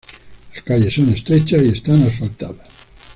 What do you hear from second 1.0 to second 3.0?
estrechas y están asfaltadas.